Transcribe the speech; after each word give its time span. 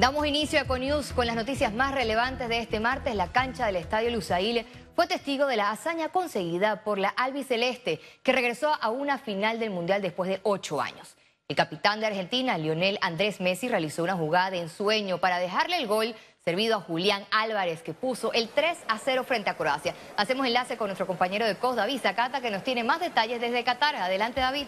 Damos 0.00 0.26
inicio 0.26 0.58
a 0.58 0.62
Econews 0.62 1.12
con 1.12 1.26
las 1.26 1.36
noticias 1.36 1.74
más 1.74 1.92
relevantes 1.92 2.48
de 2.48 2.60
este 2.60 2.80
martes. 2.80 3.14
La 3.14 3.32
cancha 3.32 3.66
del 3.66 3.76
Estadio 3.76 4.08
Lusail 4.08 4.64
fue 4.96 5.06
testigo 5.06 5.44
de 5.46 5.58
la 5.58 5.70
hazaña 5.70 6.08
conseguida 6.08 6.84
por 6.84 6.98
la 6.98 7.10
albiceleste, 7.10 8.00
que 8.22 8.32
regresó 8.32 8.74
a 8.80 8.88
una 8.88 9.18
final 9.18 9.58
del 9.58 9.68
Mundial 9.68 10.00
después 10.00 10.30
de 10.30 10.40
ocho 10.42 10.80
años. 10.80 11.18
El 11.48 11.56
capitán 11.56 12.00
de 12.00 12.06
Argentina, 12.06 12.56
Lionel 12.56 12.98
Andrés 13.02 13.42
Messi, 13.42 13.68
realizó 13.68 14.02
una 14.02 14.16
jugada 14.16 14.52
de 14.52 14.60
ensueño 14.60 15.18
para 15.18 15.38
dejarle 15.38 15.76
el 15.76 15.86
gol 15.86 16.14
servido 16.46 16.76
a 16.76 16.80
Julián 16.80 17.26
Álvarez, 17.30 17.82
que 17.82 17.92
puso 17.92 18.32
el 18.32 18.48
3 18.48 18.78
a 18.88 18.96
0 18.96 19.24
frente 19.24 19.50
a 19.50 19.58
Croacia. 19.58 19.94
Hacemos 20.16 20.46
enlace 20.46 20.78
con 20.78 20.86
nuestro 20.86 21.06
compañero 21.06 21.44
de 21.44 21.56
COS, 21.56 21.76
David 21.76 22.00
Zacata, 22.00 22.40
que 22.40 22.50
nos 22.50 22.64
tiene 22.64 22.84
más 22.84 23.00
detalles 23.00 23.38
desde 23.38 23.64
Qatar. 23.64 23.96
Adelante, 23.96 24.40
David. 24.40 24.66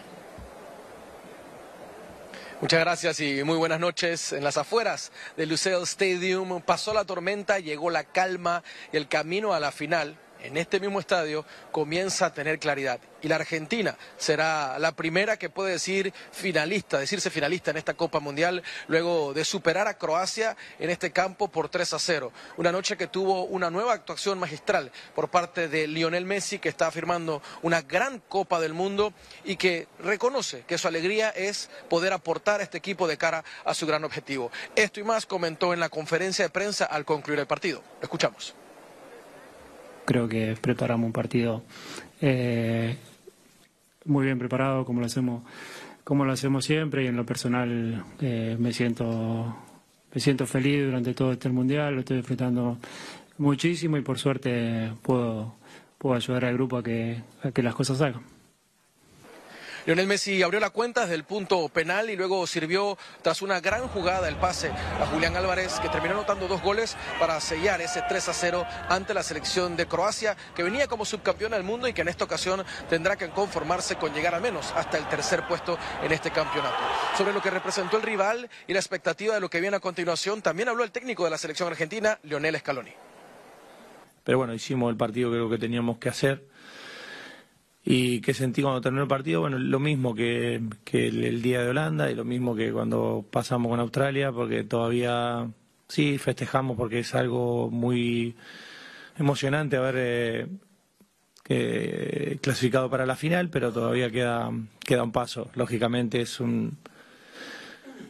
Muchas 2.63 2.79
gracias 2.79 3.19
y 3.19 3.43
muy 3.43 3.57
buenas 3.57 3.81
noches. 3.81 4.33
En 4.33 4.45
las 4.45 4.57
afueras 4.57 5.11
del 5.37 5.49
Luceo 5.49 5.83
Stadium 5.83 6.63
pasó 6.63 6.95
la 6.95 7.05
tormenta, 7.05 7.59
llegó 7.59 7.91
la 7.91 8.05
calma 8.05 8.63
y 8.93 8.99
el 8.99 9.09
camino 9.09 9.53
a 9.53 9.59
la 9.59 9.73
final 9.73 10.17
en 10.43 10.57
este 10.57 10.81
mismo 10.81 11.01
estadio 11.01 11.45
comienza 11.71 12.27
a 12.27 12.35
tener 12.35 12.59
claridad. 12.59 13.01
Y 13.23 13.29
la 13.29 13.37
Argentina 13.37 13.97
será 14.17 14.79
la 14.79 14.93
primera 14.93 15.37
que 15.37 15.49
puede 15.49 15.73
decir 15.73 16.13
finalista, 16.33 16.99
decirse 16.99 17.31
finalista 17.31 17.71
en 17.71 17.77
esta 17.77 17.95
Copa 17.95 18.19
Mundial, 18.19 18.63
luego 18.89 19.33
de 19.33 19.45
superar 19.45 19.87
a 19.87 19.97
Croacia 19.97 20.57
en 20.81 20.91
este 20.91 21.13
campo 21.13 21.49
por 21.49 21.69
3 21.69 21.93
a 21.93 21.99
0. 21.99 22.33
Una 22.57 22.73
noche 22.73 22.97
que 22.97 23.07
tuvo 23.07 23.45
una 23.45 23.71
nueva 23.71 23.93
actuación 23.93 24.39
magistral 24.39 24.91
por 25.15 25.31
parte 25.31 25.69
de 25.69 25.87
Lionel 25.87 26.25
Messi, 26.25 26.59
que 26.59 26.69
está 26.69 26.91
firmando 26.91 27.43
una 27.63 27.83
gran 27.83 28.19
Copa 28.29 28.61
del 28.61 28.73
Mundo 28.73 29.13
y 29.45 29.57
que 29.57 29.87
reconoce 30.01 30.65
que 30.67 30.79
su 30.79 30.89
alegría 30.89 31.31
es 31.31 31.71
poder 31.89 32.13
aportar 32.13 32.61
a 32.61 32.65
este 32.65 32.79
equipo 32.79 33.07
de 33.07 33.19
cara 33.19 33.45
a 33.65 33.75
su 33.75 33.87
gran 33.87 34.05
objetivo. 34.05 34.51
Esto 34.75 35.01
y 35.01 35.05
más 35.05 35.27
comentó 35.27 35.73
en 35.73 35.81
la 35.81 35.89
conferencia 35.89 36.45
de 36.45 36.51
prensa 36.51 36.87
al 36.87 37.05
concluir 37.05 37.39
el 37.39 37.47
partido. 37.47 37.83
escuchamos 38.01 38.55
creo 40.05 40.29
que 40.29 40.57
preparamos 40.61 41.07
un 41.07 41.13
partido 41.13 41.63
eh, 42.21 42.97
muy 44.05 44.27
bien 44.27 44.39
preparado, 44.39 44.85
como 44.85 45.01
lo 45.01 45.07
hacemos, 45.07 45.43
como 46.05 46.25
lo 46.25 46.33
hacemos 46.33 46.65
siempre, 46.65 47.05
y 47.05 47.07
en 47.07 47.17
lo 47.17 47.27
personal 47.27 48.05
eh, 48.21 48.57
me 48.59 48.73
siento 48.73 49.57
me 50.15 50.21
siento 50.21 50.47
feliz 50.47 50.85
durante 50.85 51.15
todo 51.15 51.33
este 51.33 51.49
mundial, 51.49 51.95
lo 51.95 52.01
estoy 52.01 52.19
disfrutando 52.19 52.79
muchísimo 53.39 53.97
y 53.97 54.03
por 54.03 54.19
suerte 54.19 54.93
puedo, 55.03 55.55
puedo 55.97 56.15
ayudar 56.15 56.45
al 56.45 56.55
grupo 56.55 56.77
a 56.77 56.83
que, 56.83 57.23
a 57.43 57.51
que 57.51 57.63
las 57.63 57.75
cosas 57.75 57.99
salgan. 57.99 58.23
Lionel 59.85 60.07
Messi 60.07 60.41
abrió 60.45 60.61
la 60.61 60.71
cuenta 60.71 61.01
desde 61.01 61.17
el 61.17 61.25
punto 61.25 61.69
penal 61.69 62.09
y 62.09 62.15
luego 62.15 62.47
sirvió 62.47 62.97
tras 63.21 63.43
una 63.43 63.61
gran 63.61 63.89
jugada 63.89 64.29
el 64.29 64.37
pase 64.37 64.69
a 64.71 65.07
Julián 65.07 65.35
Álvarez 65.35 65.81
que 65.81 65.89
terminó 65.89 66.15
anotando 66.15 66.47
dos 66.47 66.63
goles 66.63 66.97
para 67.19 67.41
sellar 67.41 67.81
ese 67.81 68.01
3 68.09 68.29
a 68.29 68.33
0 68.33 68.67
ante 68.89 69.13
la 69.13 69.25
selección 69.25 69.77
de 69.77 69.87
Croacia 69.87 70.37
que 70.55 70.63
venía 70.63 70.87
como 70.87 71.05
subcampeona 71.05 71.57
del 71.57 71.65
mundo 71.65 71.89
y 71.89 71.93
que 71.93 72.03
en 72.03 72.09
esta 72.09 72.25
ocasión 72.25 72.65
tendrá 72.89 73.17
que 73.17 73.31
conformarse 73.31 73.97
con 73.97 74.15
llegar 74.15 74.37
al 74.37 74.43
menos 74.43 74.73
hasta 74.77 74.99
el 74.99 75.09
tercer 75.09 75.49
puesto 75.49 75.77
en 76.01 76.13
este 76.13 76.31
campeonato. 76.31 76.77
Sobre 77.19 77.33
lo 77.33 77.43
que 77.43 77.51
representó 77.51 77.97
el 77.97 78.05
rival 78.05 78.49
y 78.69 78.75
la 78.75 78.79
expectativa 78.79 79.35
de 79.35 79.41
lo 79.41 79.51
que 79.51 79.61
viene 79.61 79.79
a 79.79 79.81
continuación, 79.81 80.43
también 80.43 80.69
habló 80.69 80.85
el 80.85 80.93
técnico 80.93 81.25
de 81.25 81.31
la 81.31 81.39
selección 81.39 81.69
argentina, 81.69 82.21
Lionel 82.23 82.57
Scaloni. 82.57 82.93
Pero 84.23 84.39
bueno, 84.39 84.55
hicimos 84.55 84.91
el 84.91 84.97
partido 84.97 85.31
creo 85.31 85.51
que 85.51 85.59
teníamos 85.59 85.99
que 85.99 86.09
hacer 86.09 86.52
y 87.85 88.21
que 88.21 88.33
sentí 88.33 88.63
cuando 88.63 88.81
terminó 88.81 89.03
el 89.03 89.09
partido, 89.09 89.41
bueno, 89.41 89.59
lo 89.59 89.81
mismo 89.81 90.15
que, 90.15 90.63
el, 90.93 91.43
día 91.43 91.63
de 91.63 91.71
Holanda 91.71 92.11
y 92.11 92.15
lo 92.15 92.25
mismo 92.25 92.55
que 92.55 92.73
cuando 92.73 93.25
pasamos 93.29 93.71
con 93.71 93.81
Australia, 93.81 94.31
porque 94.31 94.63
todavía 94.63 95.49
sí 95.89 96.19
festejamos 96.19 96.77
porque 96.77 97.01
es 97.01 97.15
algo 97.15 97.71
muy 97.71 98.37
emocionante 99.19 99.77
haber 99.77 100.49
eh, 101.49 102.39
clasificado 102.41 102.89
para 102.89 103.05
la 103.05 103.17
final, 103.17 103.51
pero 103.51 103.73
todavía 103.73 104.11
queda, 104.11 104.51
queda 104.85 105.03
un 105.03 105.13
paso. 105.13 105.51
Lógicamente 105.55 106.21
es 106.21 106.39
un, 106.39 106.79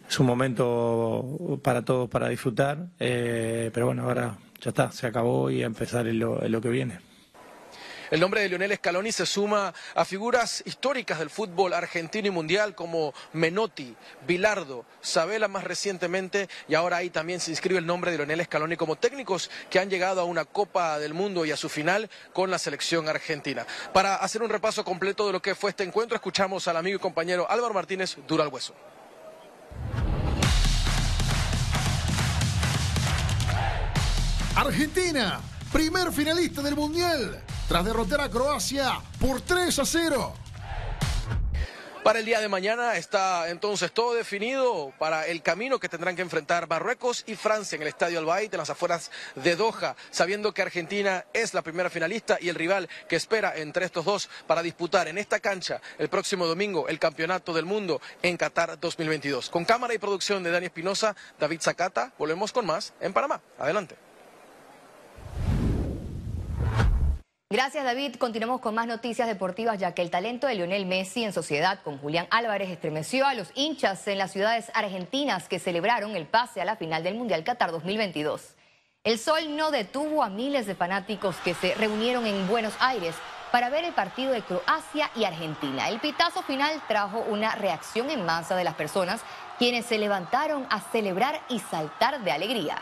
es 0.07 0.21
un 0.21 0.27
momento 0.27 1.61
para 1.63 1.83
todos 1.83 2.11
para 2.11 2.29
disfrutar, 2.29 2.89
eh, 3.01 3.71
pero 3.73 3.87
bueno, 3.87 4.03
ahora 4.03 4.37
ya 4.61 4.69
está, 4.69 4.93
se 4.93 5.07
acabó 5.07 5.51
y 5.51 5.63
a 5.63 5.67
empezar 5.67 6.07
en 6.09 6.19
lo 6.19 6.61
que 6.61 6.69
viene. 6.69 7.12
El 8.13 8.21
nombre 8.21 8.43
de 8.43 8.51
Lionel 8.51 8.77
Scaloni 8.77 9.11
se 9.11 9.25
suma 9.25 9.73
a 9.95 10.05
figuras 10.05 10.63
históricas 10.67 11.19
del 11.19 11.31
fútbol 11.31 11.73
argentino 11.73 12.29
y 12.29 12.31
mundial 12.31 12.75
como 12.75 13.15
Menotti, 13.33 13.97
Bilardo, 14.27 14.85
Sabela 15.01 15.49
más 15.49 15.65
recientemente 15.65 16.47
y 16.69 16.75
ahora 16.75 16.99
ahí 16.99 17.09
también 17.09 17.41
se 17.41 17.51
inscribe 17.51 17.79
el 17.79 17.87
nombre 17.87 18.11
de 18.11 18.19
Lionel 18.19 18.45
Scaloni 18.45 18.77
como 18.77 18.97
técnicos 18.97 19.51
que 19.71 19.79
han 19.79 19.89
llegado 19.89 20.21
a 20.21 20.25
una 20.25 20.45
Copa 20.45 20.99
del 20.99 21.15
Mundo 21.15 21.47
y 21.47 21.53
a 21.53 21.57
su 21.57 21.71
final 21.71 22.11
con 22.35 22.51
la 22.51 22.59
selección 22.59 23.09
argentina. 23.09 23.67
Para 23.95 24.17
hacer 24.17 24.43
un 24.43 24.51
repaso 24.51 24.85
completo 24.85 25.27
de 25.27 25.33
lo 25.33 25.41
que 25.41 25.55
fue 25.55 25.71
este 25.71 25.83
encuentro, 25.83 26.15
escuchamos 26.15 26.69
al 26.69 26.77
amigo 26.77 26.97
y 26.97 27.01
compañero 27.01 27.51
Álvaro 27.51 27.73
Martínez 27.73 28.19
Dura 28.29 28.45
al 28.45 28.51
Hueso. 28.51 28.75
Argentina, 34.55 35.41
primer 35.73 36.13
finalista 36.13 36.61
del 36.61 36.77
Mundial 36.77 37.43
tras 37.67 37.85
derrotar 37.85 38.21
a 38.21 38.29
Croacia 38.29 39.01
por 39.19 39.41
3 39.41 39.79
a 39.79 39.87
0. 39.87 40.35
Para 42.05 42.19
el 42.19 42.27
día 42.27 42.41
de 42.41 42.49
mañana 42.49 42.97
está 42.97 43.49
entonces 43.49 43.93
todo 43.93 44.13
definido 44.15 44.93
para 44.99 45.27
el 45.29 45.41
camino 45.41 45.79
que 45.79 45.89
tendrán 45.89 46.17
que 46.17 46.23
enfrentar 46.23 46.69
Marruecos 46.69 47.23
y 47.27 47.37
Francia 47.37 47.77
en 47.77 47.83
el 47.83 47.89
Estadio 47.89 48.19
Albaid, 48.19 48.53
en 48.53 48.59
las 48.59 48.71
afueras 48.71 49.11
de 49.37 49.57
Doha, 49.57 49.97
sabiendo 50.11 50.53
que 50.53 50.63
Argentina 50.63 51.25
es 51.33 51.55
la 51.55 51.63
primera 51.63 51.91
finalista 51.91 52.39
y 52.41 52.49
el 52.49 52.57
rival 52.57 52.89
que 53.09 53.17
espera 53.17 53.57
entre 53.57 53.87
estos 53.87 54.05
dos 54.05 54.29
para 54.47 54.63
disputar 54.63 55.09
en 55.09 55.17
esta 55.17 55.39
cancha 55.41 55.81
el 55.99 56.09
próximo 56.09 56.47
domingo 56.47 56.89
el 56.89 56.99
Campeonato 56.99 57.55
del 57.55 57.65
Mundo 57.65 58.01
en 58.21 58.37
Qatar 58.37 58.79
2022. 58.79 59.49
Con 59.49 59.65
cámara 59.65 59.95
y 59.95 59.99
producción 59.99 60.43
de 60.43 60.51
Dani 60.51 60.67
Espinosa, 60.67 61.17
David 61.39 61.61
Zacata, 61.63 62.13
volvemos 62.19 62.53
con 62.53 62.67
más 62.67 62.93
en 63.01 63.13
Panamá. 63.13 63.41
Adelante. 63.59 64.12
Gracias 67.53 67.85
David. 67.85 68.17
Continuamos 68.17 68.63
con 68.63 68.75
más 68.75 68.87
noticias 68.87 69.29
deportivas 69.29 69.79
ya 69.79 69.93
que 69.93 70.01
el 70.01 70.09
talento 70.09 70.47
de 70.47 70.55
Lionel 70.55 70.87
Messi 70.87 71.23
en 71.23 71.35
sociedad 71.35 71.81
con 71.85 71.99
Julián 71.99 72.27
Álvarez 72.31 72.71
estremeció 72.71 73.27
a 73.27 73.35
los 73.35 73.51
hinchas 73.55 74.09
en 74.09 74.17
las 74.17 74.33
ciudades 74.33 74.73
argentinas 74.73 75.51
que 75.51 75.59
celebraron 75.59 76.17
el 76.17 76.25
pase 76.25 76.63
a 76.63 76.65
la 76.65 76.77
final 76.77 77.03
del 77.03 77.15
Mundial 77.15 77.45
Qatar 77.45 77.71
2022. 77.71 78.55
El 79.05 79.19
sol 79.19 79.55
no 79.55 79.71
detuvo 79.71 80.23
a 80.23 80.31
miles 80.31 80.65
de 80.65 80.75
fanáticos 80.75 81.37
que 81.45 81.53
se 81.53 81.75
reunieron 81.75 82.25
en 82.25 82.49
Buenos 82.49 82.73
Aires 82.81 83.15
para 83.51 83.69
ver 83.69 83.85
el 83.85 83.93
partido 83.93 84.33
de 84.33 84.41
Croacia 84.41 85.11
y 85.15 85.25
Argentina. 85.25 85.91
El 85.91 86.01
pitazo 86.01 86.43
final 86.45 86.83
trajo 86.89 87.23
una 87.29 87.55
reacción 87.55 88.09
en 88.09 88.25
masa 88.25 88.57
de 88.57 88.65
las 88.65 88.77
personas 88.77 89.21
quienes 89.59 89.85
se 89.85 89.99
levantaron 89.99 90.67
a 90.71 90.81
celebrar 90.81 91.39
y 91.51 91.59
saltar 91.59 92.25
de 92.25 92.33
alegría. 92.33 92.79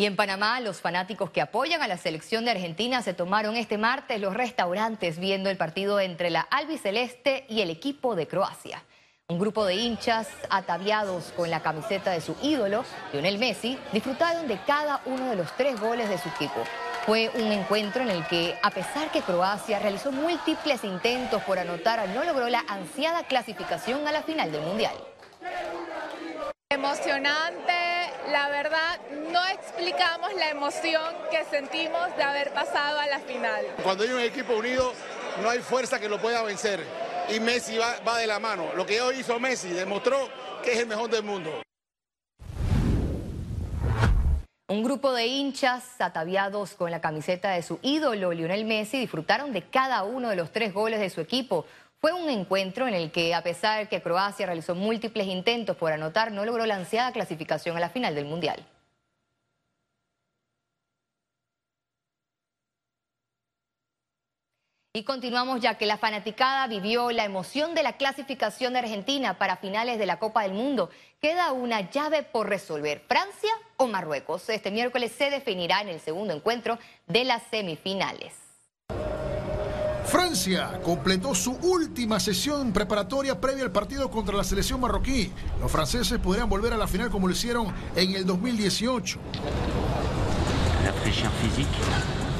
Y 0.00 0.06
en 0.06 0.14
Panamá, 0.14 0.60
los 0.60 0.80
fanáticos 0.80 1.30
que 1.30 1.40
apoyan 1.40 1.82
a 1.82 1.88
la 1.88 1.96
selección 1.96 2.44
de 2.44 2.52
Argentina 2.52 3.02
se 3.02 3.14
tomaron 3.14 3.56
este 3.56 3.78
martes 3.78 4.20
los 4.20 4.32
restaurantes 4.32 5.18
viendo 5.18 5.50
el 5.50 5.56
partido 5.56 5.98
entre 5.98 6.30
la 6.30 6.42
albiceleste 6.42 7.46
y 7.48 7.62
el 7.62 7.70
equipo 7.70 8.14
de 8.14 8.28
Croacia. 8.28 8.84
Un 9.26 9.40
grupo 9.40 9.66
de 9.66 9.74
hinchas 9.74 10.28
ataviados 10.50 11.32
con 11.36 11.50
la 11.50 11.62
camiseta 11.62 12.12
de 12.12 12.20
su 12.20 12.36
ídolo, 12.42 12.84
Lionel 13.12 13.38
Messi, 13.38 13.76
disfrutaron 13.92 14.46
de 14.46 14.60
cada 14.64 15.02
uno 15.04 15.30
de 15.30 15.34
los 15.34 15.50
tres 15.56 15.80
goles 15.80 16.08
de 16.08 16.18
su 16.18 16.28
equipo. 16.28 16.62
Fue 17.04 17.28
un 17.34 17.50
encuentro 17.50 18.00
en 18.02 18.10
el 18.10 18.24
que, 18.28 18.56
a 18.62 18.70
pesar 18.70 19.10
que 19.10 19.22
Croacia 19.22 19.80
realizó 19.80 20.12
múltiples 20.12 20.84
intentos 20.84 21.42
por 21.42 21.58
anotar, 21.58 22.08
no 22.10 22.22
logró 22.22 22.48
la 22.48 22.64
ansiada 22.68 23.24
clasificación 23.24 24.06
a 24.06 24.12
la 24.12 24.22
final 24.22 24.52
del 24.52 24.62
Mundial. 24.62 24.94
Emocionante, 26.70 27.87
la 28.30 28.48
verdad 28.48 29.00
no 29.32 29.40
explicamos 29.48 30.32
la 30.34 30.50
emoción 30.50 31.14
que 31.30 31.44
sentimos 31.44 32.14
de 32.16 32.22
haber 32.22 32.52
pasado 32.52 32.98
a 32.98 33.06
la 33.06 33.20
final. 33.20 33.64
Cuando 33.82 34.04
hay 34.04 34.10
un 34.10 34.20
equipo 34.20 34.54
unido 34.54 34.92
no 35.42 35.50
hay 35.50 35.60
fuerza 35.60 35.98
que 35.98 36.08
lo 36.08 36.20
pueda 36.20 36.42
vencer 36.42 36.84
y 37.28 37.40
Messi 37.40 37.78
va, 37.78 38.00
va 38.06 38.18
de 38.18 38.26
la 38.26 38.38
mano. 38.38 38.72
Lo 38.74 38.84
que 38.84 39.00
hoy 39.00 39.20
hizo 39.20 39.38
Messi 39.38 39.68
demostró 39.68 40.28
que 40.62 40.72
es 40.72 40.78
el 40.78 40.86
mejor 40.86 41.10
del 41.10 41.22
mundo. 41.22 41.62
Un 44.70 44.84
grupo 44.84 45.12
de 45.14 45.26
hinchas 45.26 45.98
ataviados 45.98 46.74
con 46.74 46.90
la 46.90 47.00
camiseta 47.00 47.52
de 47.52 47.62
su 47.62 47.78
ídolo, 47.80 48.34
Lionel 48.34 48.66
Messi, 48.66 48.98
disfrutaron 48.98 49.52
de 49.52 49.62
cada 49.62 50.02
uno 50.02 50.28
de 50.28 50.36
los 50.36 50.52
tres 50.52 50.74
goles 50.74 51.00
de 51.00 51.08
su 51.08 51.22
equipo. 51.22 51.64
Fue 52.00 52.12
un 52.12 52.30
encuentro 52.30 52.86
en 52.86 52.94
el 52.94 53.10
que, 53.10 53.34
a 53.34 53.42
pesar 53.42 53.88
que 53.88 54.00
Croacia 54.00 54.46
realizó 54.46 54.76
múltiples 54.76 55.26
intentos 55.26 55.76
por 55.76 55.92
anotar, 55.92 56.30
no 56.30 56.44
logró 56.44 56.64
la 56.64 56.76
ansiada 56.76 57.12
clasificación 57.12 57.76
a 57.76 57.80
la 57.80 57.90
final 57.90 58.14
del 58.14 58.24
Mundial. 58.24 58.64
Y 64.92 65.04
continuamos 65.04 65.60
ya 65.60 65.74
que 65.76 65.86
la 65.86 65.98
fanaticada 65.98 66.66
vivió 66.66 67.10
la 67.10 67.24
emoción 67.24 67.74
de 67.74 67.82
la 67.82 67.96
clasificación 67.96 68.72
de 68.72 68.80
Argentina 68.80 69.38
para 69.38 69.56
finales 69.56 69.98
de 69.98 70.06
la 70.06 70.18
Copa 70.18 70.42
del 70.42 70.54
Mundo. 70.54 70.90
Queda 71.20 71.52
una 71.52 71.90
llave 71.90 72.22
por 72.22 72.48
resolver, 72.48 73.04
Francia 73.06 73.50
o 73.76 73.86
Marruecos. 73.86 74.48
Este 74.48 74.70
miércoles 74.70 75.12
se 75.12 75.30
definirá 75.30 75.82
en 75.82 75.88
el 75.88 76.00
segundo 76.00 76.32
encuentro 76.32 76.78
de 77.06 77.24
las 77.24 77.42
semifinales. 77.44 78.47
Francia 80.10 80.80
completó 80.82 81.34
su 81.34 81.52
última 81.52 82.18
sesión 82.18 82.72
preparatoria 82.72 83.38
previa 83.38 83.64
al 83.64 83.72
partido 83.72 84.10
contra 84.10 84.36
la 84.36 84.44
selección 84.44 84.80
marroquí. 84.80 85.30
Los 85.60 85.70
franceses 85.70 86.18
podrían 86.18 86.48
volver 86.48 86.72
a 86.72 86.78
la 86.78 86.86
final 86.86 87.10
como 87.10 87.28
lo 87.28 87.34
hicieron 87.34 87.66
en 87.94 88.14
el 88.14 88.24
2018. 88.24 89.18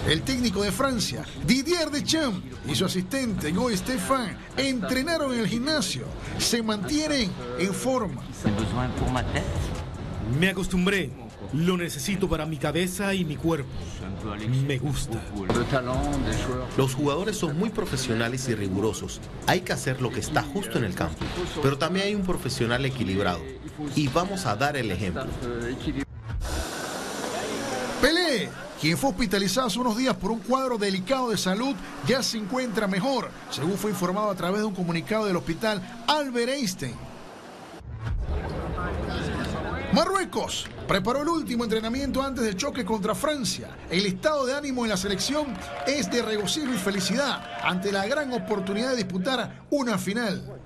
El 0.06 0.22
técnico 0.22 0.62
de 0.62 0.72
Francia, 0.72 1.26
Didier 1.46 1.90
Deschamps, 1.90 2.40
y 2.66 2.74
su 2.74 2.86
asistente 2.86 3.52
Guy 3.52 3.76
Stefan 3.76 4.38
entrenaron 4.56 5.34
en 5.34 5.40
el 5.40 5.46
gimnasio. 5.46 6.06
Se 6.38 6.62
mantienen 6.62 7.30
en 7.58 7.74
forma. 7.74 8.22
Me 10.40 10.48
acostumbré. 10.48 11.27
Lo 11.52 11.76
necesito 11.76 12.28
para 12.28 12.44
mi 12.44 12.58
cabeza 12.58 13.14
y 13.14 13.24
mi 13.24 13.36
cuerpo. 13.36 13.68
Me 14.66 14.78
gusta. 14.78 15.20
Los 16.76 16.94
jugadores 16.94 17.36
son 17.36 17.58
muy 17.58 17.70
profesionales 17.70 18.48
y 18.48 18.54
rigurosos. 18.54 19.20
Hay 19.46 19.62
que 19.62 19.72
hacer 19.72 20.02
lo 20.02 20.10
que 20.10 20.20
está 20.20 20.42
justo 20.42 20.78
en 20.78 20.84
el 20.84 20.94
campo. 20.94 21.24
Pero 21.62 21.78
también 21.78 22.06
hay 22.06 22.14
un 22.14 22.22
profesional 22.22 22.84
equilibrado. 22.84 23.40
Y 23.94 24.08
vamos 24.08 24.44
a 24.46 24.56
dar 24.56 24.76
el 24.76 24.90
ejemplo. 24.90 25.26
Pelé, 28.02 28.48
quien 28.80 28.96
fue 28.96 29.10
hospitalizado 29.10 29.66
hace 29.66 29.78
unos 29.78 29.96
días 29.96 30.14
por 30.14 30.30
un 30.30 30.38
cuadro 30.40 30.78
delicado 30.78 31.30
de 31.30 31.36
salud, 31.36 31.74
ya 32.06 32.22
se 32.22 32.38
encuentra 32.38 32.86
mejor, 32.86 33.30
según 33.50 33.76
fue 33.76 33.90
informado 33.90 34.30
a 34.30 34.34
través 34.36 34.60
de 34.60 34.66
un 34.66 34.74
comunicado 34.74 35.26
del 35.26 35.36
hospital 35.36 36.04
Albert 36.06 36.50
Einstein. 36.50 36.94
Marruecos 39.92 40.66
preparó 40.86 41.22
el 41.22 41.28
último 41.28 41.64
entrenamiento 41.64 42.22
antes 42.22 42.44
del 42.44 42.56
choque 42.56 42.84
contra 42.84 43.14
Francia. 43.14 43.70
El 43.90 44.04
estado 44.04 44.44
de 44.44 44.54
ánimo 44.54 44.84
en 44.84 44.90
la 44.90 44.98
selección 44.98 45.56
es 45.86 46.10
de 46.10 46.20
regocijo 46.20 46.72
y 46.72 46.76
felicidad 46.76 47.42
ante 47.62 47.90
la 47.90 48.06
gran 48.06 48.32
oportunidad 48.32 48.90
de 48.90 48.96
disputar 48.96 49.62
una 49.70 49.96
final. 49.96 50.60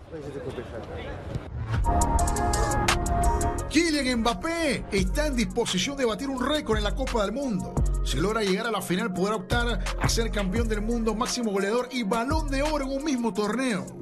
Kylian 3.71 4.21
Mbappé 4.21 4.87
está 4.91 5.29
en 5.29 5.37
disposición 5.37 5.97
de 5.97 6.05
batir 6.05 6.29
un 6.29 6.45
récord 6.45 6.79
en 6.79 6.85
la 6.85 6.95
Copa 6.95 7.23
del 7.23 7.33
Mundo. 7.33 7.75
Si 8.05 8.19
logra 8.19 8.43
llegar 8.43 8.67
a 8.67 8.73
la 8.73 8.83
final, 8.83 9.13
podrá 9.13 9.37
optar 9.37 9.81
a 10.01 10.09
ser 10.09 10.33
campeón 10.33 10.69
del 10.69 10.83
mundo, 10.83 11.15
máximo 11.15 11.53
goleador 11.53 11.89
y 11.93 12.03
balón 12.03 12.51
de 12.51 12.63
oro 12.63 12.85
en 12.85 12.91
un 12.91 13.05
mismo 13.05 13.33
torneo. 13.33 14.02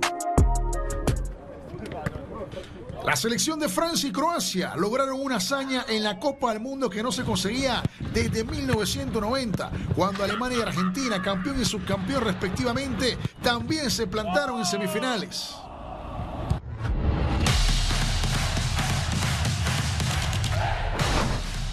La 3.05 3.17
selección 3.17 3.58
de 3.58 3.69
Francia 3.69 4.08
y 4.08 4.12
Croacia 4.12 4.75
lograron 4.76 5.20
una 5.20 5.37
hazaña 5.37 5.87
en 5.88 6.05
la 6.05 6.19
Copa 6.19 6.52
del 6.52 6.61
Mundo 6.61 6.91
que 6.91 7.02
no 7.02 7.11
se 7.11 7.25
conseguía 7.25 7.82
desde 8.12 8.44
1990, 8.44 9.70
cuando 9.97 10.23
Alemania 10.23 10.58
y 10.58 10.62
Argentina, 10.62 11.23
campeón 11.23 11.61
y 11.61 11.64
subcampeón 11.64 12.25
respectivamente, 12.25 13.17
también 13.43 13.91
se 13.91 14.06
plantaron 14.06 14.58
en 14.58 14.67
semifinales. 14.67 15.55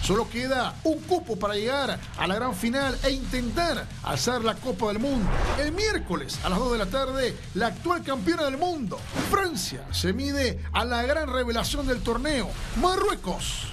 Solo 0.08 0.26
queda 0.26 0.74
un 0.84 1.00
cupo 1.00 1.38
para 1.38 1.52
llegar 1.52 1.98
a 2.16 2.26
la 2.26 2.34
gran 2.34 2.54
final 2.54 2.98
e 3.04 3.10
intentar 3.10 3.84
alzar 4.02 4.42
la 4.42 4.54
Copa 4.54 4.86
del 4.86 5.00
Mundo. 5.00 5.28
El 5.60 5.70
miércoles 5.72 6.42
a 6.46 6.48
las 6.48 6.58
2 6.58 6.72
de 6.72 6.78
la 6.78 6.86
tarde, 6.86 7.36
la 7.52 7.66
actual 7.66 8.02
campeona 8.02 8.44
del 8.44 8.56
mundo, 8.56 8.98
Francia, 9.30 9.84
se 9.92 10.14
mide 10.14 10.64
a 10.72 10.86
la 10.86 11.02
gran 11.02 11.30
revelación 11.30 11.86
del 11.86 12.02
torneo, 12.02 12.48
Marruecos. 12.80 13.66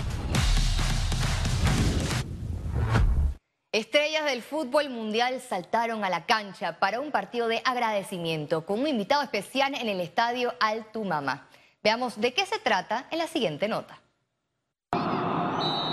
Estrellas 3.71 4.25
del 4.25 4.41
fútbol 4.41 4.89
mundial 4.89 5.39
saltaron 5.39 6.03
a 6.03 6.09
la 6.09 6.25
cancha 6.25 6.79
para 6.79 6.99
un 6.99 7.11
partido 7.11 7.47
de 7.47 7.61
agradecimiento 7.63 8.65
con 8.65 8.81
un 8.81 8.87
invitado 8.87 9.23
especial 9.23 9.73
en 9.73 9.87
el 9.87 10.01
estadio 10.01 10.53
Altumama. 10.59 11.47
Veamos 11.81 12.19
de 12.19 12.33
qué 12.33 12.45
se 12.45 12.59
trata 12.59 13.07
en 13.09 13.19
la 13.19 13.27
siguiente 13.27 13.69
nota. 13.69 14.01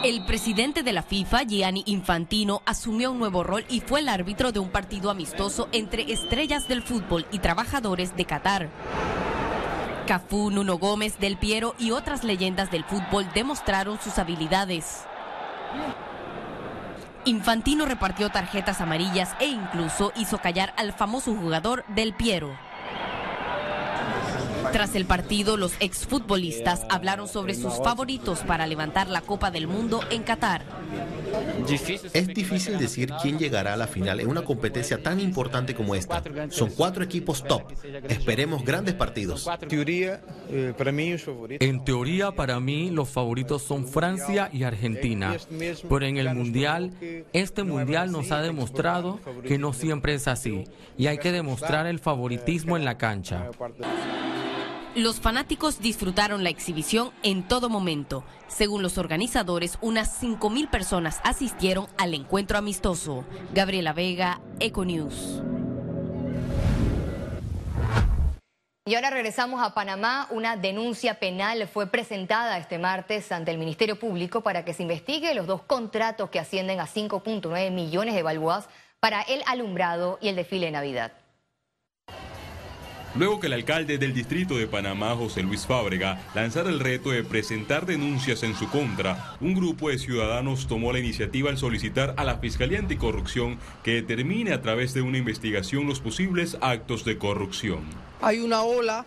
El 0.02 0.24
presidente 0.24 0.82
de 0.82 0.92
la 0.92 1.04
FIFA, 1.04 1.44
Gianni 1.44 1.84
Infantino, 1.86 2.60
asumió 2.66 3.12
un 3.12 3.20
nuevo 3.20 3.44
rol 3.44 3.64
y 3.68 3.78
fue 3.78 4.00
el 4.00 4.08
árbitro 4.08 4.50
de 4.50 4.58
un 4.58 4.68
partido 4.68 5.10
amistoso 5.10 5.68
entre 5.70 6.12
estrellas 6.12 6.66
del 6.66 6.82
fútbol 6.82 7.24
y 7.30 7.38
trabajadores 7.38 8.16
de 8.16 8.24
Qatar. 8.24 8.68
Cafú, 10.08 10.50
Nuno 10.50 10.76
Gómez, 10.78 11.20
Del 11.20 11.36
Piero 11.36 11.76
y 11.78 11.92
otras 11.92 12.24
leyendas 12.24 12.68
del 12.72 12.82
fútbol 12.82 13.28
demostraron 13.32 14.00
sus 14.00 14.18
habilidades. 14.18 15.04
Infantino 17.24 17.86
repartió 17.86 18.28
tarjetas 18.28 18.80
amarillas 18.80 19.36
e 19.38 19.46
incluso 19.46 20.12
hizo 20.16 20.38
callar 20.38 20.74
al 20.76 20.92
famoso 20.92 21.32
jugador 21.32 21.84
Del 21.86 22.12
Piero. 22.12 22.50
Tras 24.72 24.94
el 24.94 25.04
partido, 25.04 25.56
los 25.56 25.74
exfutbolistas 25.80 26.86
hablaron 26.88 27.28
sobre 27.28 27.54
sus 27.54 27.74
favoritos 27.74 28.40
para 28.40 28.66
levantar 28.66 29.08
la 29.08 29.20
Copa 29.20 29.50
del 29.50 29.66
Mundo 29.66 30.00
en 30.10 30.22
Qatar. 30.22 30.62
Es 32.12 32.26
difícil 32.28 32.78
decir 32.78 33.12
quién 33.22 33.38
llegará 33.38 33.74
a 33.74 33.76
la 33.76 33.86
final 33.86 34.20
en 34.20 34.28
una 34.28 34.42
competencia 34.42 35.02
tan 35.02 35.20
importante 35.20 35.74
como 35.74 35.94
esta. 35.94 36.22
Son 36.50 36.70
cuatro 36.70 37.04
equipos 37.04 37.44
top. 37.44 37.62
Esperemos 38.08 38.64
grandes 38.64 38.94
partidos. 38.94 39.48
En 40.50 41.84
teoría, 41.84 42.32
para 42.32 42.60
mí, 42.60 42.90
los 42.90 43.08
favoritos 43.10 43.62
son 43.62 43.86
Francia 43.86 44.48
y 44.52 44.64
Argentina. 44.64 45.36
Pero 45.88 46.06
en 46.06 46.16
el 46.16 46.34
Mundial, 46.34 46.92
este 47.32 47.62
Mundial 47.62 48.10
nos 48.10 48.30
ha 48.32 48.40
demostrado 48.40 49.20
que 49.46 49.58
no 49.58 49.72
siempre 49.72 50.14
es 50.14 50.28
así. 50.28 50.64
Y 50.96 51.06
hay 51.06 51.18
que 51.18 51.32
demostrar 51.32 51.86
el 51.86 51.98
favoritismo 51.98 52.76
en 52.76 52.84
la 52.84 52.98
cancha. 52.98 53.50
Los 54.94 55.20
fanáticos 55.20 55.80
disfrutaron 55.80 56.44
la 56.44 56.50
exhibición 56.50 57.12
en 57.22 57.48
todo 57.48 57.70
momento. 57.70 58.24
Según 58.46 58.82
los 58.82 58.98
organizadores, 58.98 59.78
unas 59.80 60.22
5.000 60.22 60.68
personas 60.68 61.18
asistieron 61.24 61.86
al 61.96 62.12
encuentro 62.12 62.58
amistoso. 62.58 63.24
Gabriela 63.54 63.94
Vega, 63.94 64.42
Econews. 64.60 65.40
Y 68.84 68.94
ahora 68.94 69.08
regresamos 69.08 69.62
a 69.62 69.72
Panamá. 69.72 70.26
Una 70.28 70.58
denuncia 70.58 71.18
penal 71.18 71.66
fue 71.68 71.86
presentada 71.86 72.58
este 72.58 72.78
martes 72.78 73.32
ante 73.32 73.50
el 73.50 73.56
Ministerio 73.56 73.98
Público 73.98 74.42
para 74.42 74.62
que 74.66 74.74
se 74.74 74.82
investigue 74.82 75.34
los 75.34 75.46
dos 75.46 75.62
contratos 75.62 76.28
que 76.28 76.38
ascienden 76.38 76.80
a 76.80 76.86
5.9 76.86 77.70
millones 77.70 78.14
de 78.14 78.22
balboas 78.22 78.68
para 79.00 79.22
el 79.22 79.42
alumbrado 79.46 80.18
y 80.20 80.28
el 80.28 80.36
desfile 80.36 80.66
de 80.66 80.72
Navidad. 80.72 81.21
Luego 83.14 83.40
que 83.40 83.48
el 83.48 83.52
alcalde 83.52 83.98
del 83.98 84.14
distrito 84.14 84.56
de 84.56 84.66
Panamá, 84.66 85.14
José 85.14 85.42
Luis 85.42 85.66
Fábrega, 85.66 86.22
lanzara 86.34 86.70
el 86.70 86.80
reto 86.80 87.10
de 87.10 87.22
presentar 87.22 87.84
denuncias 87.84 88.42
en 88.42 88.54
su 88.54 88.70
contra, 88.70 89.36
un 89.38 89.52
grupo 89.52 89.90
de 89.90 89.98
ciudadanos 89.98 90.66
tomó 90.66 90.94
la 90.94 90.98
iniciativa 90.98 91.50
al 91.50 91.58
solicitar 91.58 92.14
a 92.16 92.24
la 92.24 92.38
Fiscalía 92.38 92.78
Anticorrupción 92.78 93.58
que 93.84 93.96
determine 93.96 94.54
a 94.54 94.62
través 94.62 94.94
de 94.94 95.02
una 95.02 95.18
investigación 95.18 95.86
los 95.86 96.00
posibles 96.00 96.56
actos 96.62 97.04
de 97.04 97.18
corrupción. 97.18 97.80
Hay 98.22 98.38
una 98.38 98.62
ola 98.62 99.04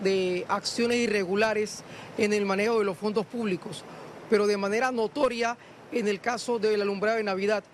de 0.00 0.46
acciones 0.48 0.98
irregulares 0.98 1.82
en 2.18 2.32
el 2.32 2.46
manejo 2.46 2.78
de 2.78 2.84
los 2.84 2.96
fondos 2.96 3.26
públicos, 3.26 3.84
pero 4.30 4.46
de 4.46 4.58
manera 4.58 4.92
notoria 4.92 5.56
en 5.90 6.06
el 6.06 6.20
caso 6.20 6.60
del 6.60 6.82
alumbrado 6.82 7.16
de 7.16 7.24
Navidad, 7.24 7.64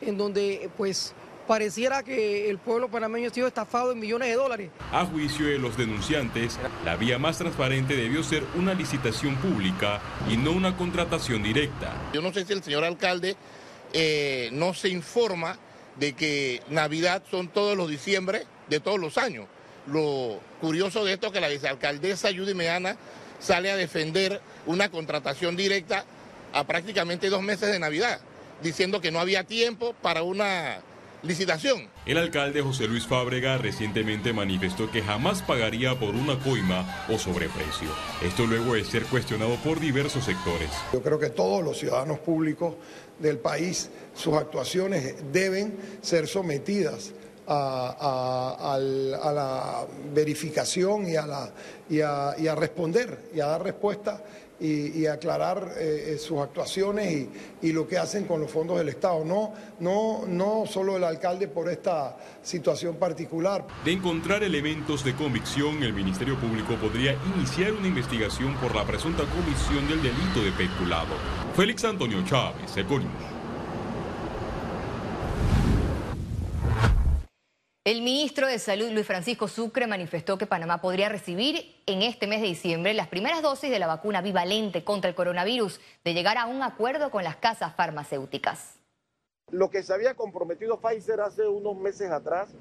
en 0.00 0.16
donde 0.16 0.70
pues 0.76 1.12
pareciera 1.46 2.02
que 2.02 2.50
el 2.50 2.58
pueblo 2.58 2.88
panameño 2.88 3.28
ha 3.28 3.34
sido 3.34 3.46
estafado 3.46 3.92
en 3.92 4.00
millones 4.00 4.28
de 4.28 4.34
dólares. 4.34 4.70
A 4.92 5.04
juicio 5.04 5.46
de 5.46 5.58
los 5.58 5.76
denunciantes, 5.76 6.58
la 6.84 6.96
vía 6.96 7.18
más 7.18 7.38
transparente 7.38 7.96
debió 7.96 8.22
ser 8.22 8.42
una 8.56 8.74
licitación 8.74 9.36
pública 9.36 10.00
y 10.30 10.36
no 10.36 10.52
una 10.52 10.76
contratación 10.76 11.42
directa. 11.42 11.92
Yo 12.12 12.22
no 12.22 12.32
sé 12.32 12.44
si 12.44 12.52
el 12.52 12.62
señor 12.62 12.84
alcalde 12.84 13.36
eh, 13.92 14.48
no 14.52 14.74
se 14.74 14.88
informa 14.88 15.58
de 15.96 16.14
que 16.14 16.62
Navidad 16.68 17.22
son 17.30 17.48
todos 17.48 17.76
los 17.76 17.88
diciembre 17.88 18.46
de 18.68 18.80
todos 18.80 18.98
los 18.98 19.18
años. 19.18 19.46
Lo 19.86 20.40
curioso 20.60 21.04
de 21.04 21.12
esto 21.12 21.28
es 21.28 21.32
que 21.32 21.40
la 21.40 21.48
vicealcaldesa 21.48 22.30
Judy 22.34 22.54
Meana 22.54 22.96
sale 23.38 23.70
a 23.70 23.76
defender 23.76 24.40
una 24.66 24.90
contratación 24.90 25.56
directa 25.56 26.04
a 26.52 26.64
prácticamente 26.64 27.28
dos 27.28 27.42
meses 27.42 27.70
de 27.70 27.78
Navidad, 27.78 28.20
diciendo 28.62 29.00
que 29.00 29.10
no 29.10 29.20
había 29.20 29.44
tiempo 29.44 29.94
para 30.00 30.22
una 30.22 30.80
licitación. 31.24 31.88
El 32.06 32.18
alcalde 32.18 32.62
José 32.62 32.86
Luis 32.86 33.06
Fábrega 33.06 33.58
recientemente 33.58 34.32
manifestó 34.32 34.90
que 34.90 35.02
jamás 35.02 35.42
pagaría 35.42 35.98
por 35.98 36.14
una 36.14 36.38
coima 36.38 37.06
o 37.08 37.18
sobreprecio. 37.18 37.88
Esto 38.22 38.46
luego 38.46 38.74
de 38.74 38.84
ser 38.84 39.04
cuestionado 39.04 39.56
por 39.56 39.80
diversos 39.80 40.24
sectores. 40.24 40.70
Yo 40.92 41.02
creo 41.02 41.18
que 41.18 41.30
todos 41.30 41.64
los 41.64 41.78
ciudadanos 41.78 42.18
públicos 42.18 42.74
del 43.18 43.38
país, 43.38 43.90
sus 44.14 44.34
actuaciones 44.34 45.32
deben 45.32 45.76
ser 46.02 46.26
sometidas 46.26 47.12
a, 47.46 48.78
la 48.78 49.86
verificación 50.14 51.08
y 51.08 51.16
a, 51.16 51.26
la, 51.26 51.50
y 51.88 52.00
a, 52.00 52.54
responder 52.54 53.30
y 53.34 53.40
a 53.40 53.46
dar 53.46 53.62
respuesta 53.62 54.22
y, 54.60 55.06
aclarar 55.06 55.72
eh, 55.76 56.14
eh, 56.14 56.18
sus 56.18 56.38
actuaciones 56.38 57.28
y, 57.60 57.72
lo 57.72 57.88
que 57.88 57.98
hacen 57.98 58.24
con 58.24 58.40
los 58.40 58.50
fondos 58.50 58.78
del 58.78 58.88
Estado. 58.88 59.24
No, 59.24 59.52
no, 59.80 60.24
no 60.26 60.64
solo 60.66 60.96
el 60.96 61.04
alcalde 61.04 61.48
por 61.48 61.68
esta 61.68 62.16
situación 62.42 62.96
particular. 62.96 63.66
De 63.84 63.92
encontrar 63.92 64.44
elementos 64.44 65.04
de 65.04 65.14
convicción, 65.14 65.82
el 65.82 65.92
Ministerio 65.92 66.38
Público 66.38 66.76
podría 66.76 67.16
iniciar 67.36 67.72
una 67.72 67.88
investigación 67.88 68.54
por 68.56 68.74
la 68.74 68.84
presunta 68.84 69.24
comisión 69.24 69.88
del 69.88 70.02
delito 70.02 70.42
de 70.42 70.52
peculado. 70.52 71.14
Félix 71.56 71.84
Antonio 71.84 72.24
Chávez, 72.24 72.76
Econius. 72.76 73.33
El 77.86 78.00
ministro 78.00 78.46
de 78.46 78.58
Salud, 78.58 78.88
Luis 78.92 79.06
Francisco 79.06 79.46
Sucre, 79.46 79.86
manifestó 79.86 80.38
que 80.38 80.46
Panamá 80.46 80.80
podría 80.80 81.10
recibir 81.10 81.82
en 81.84 82.00
este 82.00 82.26
mes 82.26 82.40
de 82.40 82.46
diciembre 82.46 82.94
las 82.94 83.08
primeras 83.08 83.42
dosis 83.42 83.70
de 83.70 83.78
la 83.78 83.86
vacuna 83.86 84.22
bivalente 84.22 84.84
contra 84.84 85.10
el 85.10 85.14
coronavirus, 85.14 85.82
de 86.02 86.14
llegar 86.14 86.38
a 86.38 86.46
un 86.46 86.62
acuerdo 86.62 87.10
con 87.10 87.24
las 87.24 87.36
casas 87.36 87.74
farmacéuticas. 87.74 88.78
Lo 89.50 89.68
que 89.68 89.82
se 89.82 89.92
había 89.92 90.14
comprometido 90.14 90.80
Pfizer 90.80 91.20
hace 91.20 91.46
unos 91.46 91.76
meses 91.76 92.10
atrás 92.10 92.54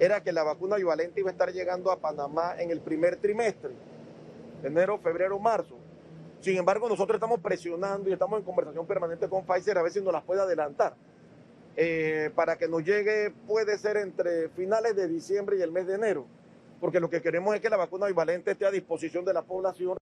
era 0.00 0.24
que 0.24 0.32
la 0.32 0.42
vacuna 0.42 0.74
bivalente 0.74 1.20
iba 1.20 1.30
a 1.30 1.34
estar 1.34 1.52
llegando 1.52 1.92
a 1.92 2.00
Panamá 2.00 2.56
en 2.58 2.72
el 2.72 2.80
primer 2.80 3.14
trimestre, 3.14 3.70
enero, 4.64 4.98
febrero, 4.98 5.38
marzo. 5.38 5.76
Sin 6.40 6.56
embargo, 6.56 6.88
nosotros 6.88 7.14
estamos 7.14 7.38
presionando 7.38 8.10
y 8.10 8.12
estamos 8.12 8.40
en 8.40 8.44
conversación 8.44 8.88
permanente 8.88 9.28
con 9.28 9.46
Pfizer 9.46 9.78
a 9.78 9.82
ver 9.82 9.92
si 9.92 10.00
nos 10.00 10.12
las 10.12 10.24
puede 10.24 10.40
adelantar. 10.40 10.96
Eh, 11.76 12.30
para 12.36 12.56
que 12.56 12.68
nos 12.68 12.84
llegue 12.84 13.32
puede 13.48 13.76
ser 13.78 13.96
entre 13.96 14.48
finales 14.50 14.94
de 14.94 15.08
diciembre 15.08 15.56
y 15.58 15.62
el 15.62 15.72
mes 15.72 15.86
de 15.86 15.94
enero, 15.94 16.26
porque 16.80 17.00
lo 17.00 17.10
que 17.10 17.20
queremos 17.20 17.54
es 17.54 17.60
que 17.60 17.68
la 17.68 17.76
vacuna 17.76 18.06
bivalente 18.06 18.52
esté 18.52 18.64
a 18.64 18.70
disposición 18.70 19.24
de 19.24 19.32
la 19.32 19.42
población. 19.42 19.96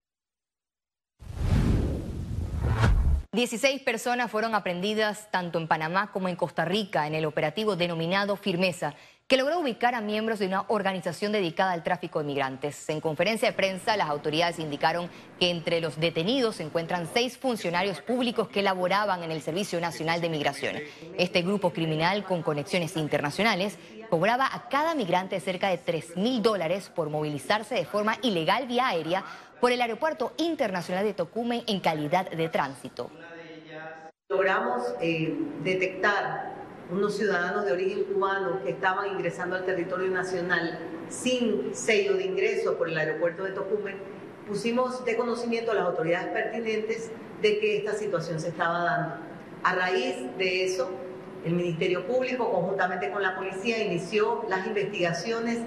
16 3.33 3.81
personas 3.81 4.29
fueron 4.29 4.53
aprendidas 4.53 5.31
tanto 5.31 5.57
en 5.57 5.67
Panamá 5.67 6.11
como 6.11 6.29
en 6.29 6.35
Costa 6.35 6.65
Rica 6.65 7.07
en 7.07 7.15
el 7.15 7.25
operativo 7.25 7.75
denominado 7.75 8.35
Firmeza 8.35 8.93
que 9.27 9.37
logró 9.37 9.59
ubicar 9.59 9.95
a 9.95 10.01
miembros 10.01 10.39
de 10.39 10.47
una 10.47 10.65
organización 10.67 11.31
dedicada 11.31 11.71
al 11.71 11.83
tráfico 11.83 12.19
de 12.19 12.25
migrantes. 12.25 12.89
En 12.89 12.99
conferencia 12.99 13.49
de 13.49 13.55
prensa, 13.55 13.95
las 13.95 14.09
autoridades 14.09 14.59
indicaron 14.59 15.09
que 15.39 15.49
entre 15.49 15.79
los 15.79 15.99
detenidos 15.99 16.57
se 16.57 16.63
encuentran 16.63 17.07
seis 17.13 17.37
funcionarios 17.37 18.01
públicos 18.01 18.49
que 18.49 18.61
laboraban 18.61 19.23
en 19.23 19.31
el 19.31 19.41
Servicio 19.41 19.79
Nacional 19.79 20.19
de 20.21 20.29
Migración. 20.29 20.75
Este 21.17 21.41
grupo 21.41 21.71
criminal 21.71 22.25
con 22.25 22.43
conexiones 22.43 22.97
internacionales 22.97 23.77
cobraba 24.09 24.47
a 24.51 24.67
cada 24.69 24.93
migrante 24.93 25.39
cerca 25.39 25.69
de 25.69 25.77
3 25.77 26.17
mil 26.17 26.41
dólares 26.41 26.91
por 26.93 27.09
movilizarse 27.09 27.75
de 27.75 27.85
forma 27.85 28.17
ilegal 28.21 28.67
vía 28.67 28.89
aérea 28.89 29.23
por 29.59 29.71
el 29.71 29.81
Aeropuerto 29.81 30.33
Internacional 30.37 31.05
de 31.05 31.13
Tocumen 31.13 31.63
en 31.67 31.79
calidad 31.79 32.29
de 32.29 32.49
tránsito. 32.49 33.09
Logramos 34.29 34.93
eh, 34.99 35.33
detectar 35.63 36.52
unos 36.93 37.17
ciudadanos 37.17 37.65
de 37.65 37.71
origen 37.71 38.03
cubano 38.03 38.61
que 38.63 38.71
estaban 38.71 39.11
ingresando 39.11 39.55
al 39.55 39.65
territorio 39.65 40.09
nacional 40.09 40.79
sin 41.09 41.75
sello 41.75 42.13
de 42.13 42.25
ingreso 42.25 42.77
por 42.77 42.87
el 42.87 42.97
aeropuerto 42.97 43.43
de 43.43 43.51
Tocumen, 43.51 43.97
pusimos 44.47 45.03
de 45.03 45.17
conocimiento 45.17 45.71
a 45.71 45.75
las 45.75 45.85
autoridades 45.85 46.27
pertinentes 46.27 47.11
de 47.41 47.59
que 47.59 47.77
esta 47.77 47.93
situación 47.93 48.39
se 48.39 48.49
estaba 48.49 48.83
dando. 48.83 49.15
A 49.63 49.75
raíz 49.75 50.15
de 50.37 50.65
eso, 50.65 50.89
el 51.43 51.53
Ministerio 51.53 52.05
Público, 52.05 52.49
conjuntamente 52.51 53.11
con 53.11 53.21
la 53.21 53.35
policía, 53.35 53.83
inició 53.83 54.45
las 54.47 54.67
investigaciones. 54.67 55.59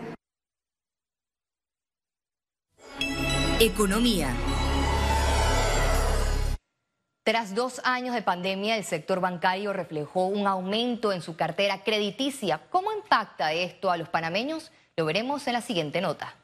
Economía. 3.58 4.28
Tras 7.26 7.56
dos 7.56 7.80
años 7.82 8.14
de 8.14 8.22
pandemia, 8.22 8.76
el 8.76 8.84
sector 8.84 9.18
bancario 9.18 9.72
reflejó 9.72 10.26
un 10.26 10.46
aumento 10.46 11.12
en 11.12 11.22
su 11.22 11.34
cartera 11.34 11.82
crediticia. 11.82 12.60
¿Cómo 12.70 12.92
impacta 12.92 13.52
esto 13.52 13.90
a 13.90 13.96
los 13.96 14.08
panameños? 14.08 14.70
Lo 14.96 15.06
veremos 15.06 15.44
en 15.48 15.54
la 15.54 15.60
siguiente 15.60 16.00
nota. 16.00 16.36